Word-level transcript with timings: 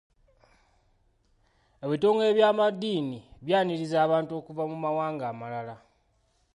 Ebitongole 1.85 2.31
by'amaddiini 2.37 3.19
byaniriza 3.45 3.97
abantu 4.05 4.31
okuva 4.39 4.63
mu 4.71 4.77
mawanga 4.83 5.23
amalala. 5.31 5.75